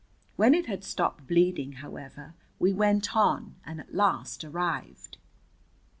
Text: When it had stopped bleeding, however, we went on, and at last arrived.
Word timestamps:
When 0.35 0.55
it 0.55 0.65
had 0.65 0.83
stopped 0.83 1.27
bleeding, 1.27 1.73
however, 1.73 2.33
we 2.57 2.73
went 2.73 3.15
on, 3.15 3.53
and 3.63 3.79
at 3.79 3.93
last 3.93 4.43
arrived. 4.43 5.19